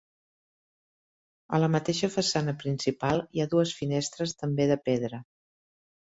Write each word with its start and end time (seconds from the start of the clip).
A 1.57 1.57
la 1.63 1.67
mateixa 1.73 2.07
façana 2.15 2.55
principal 2.63 3.21
hi 3.35 3.43
ha 3.43 3.47
dues 3.51 3.73
finestres 3.81 4.33
també 4.39 4.67
de 4.71 4.79
pedra. 4.89 5.21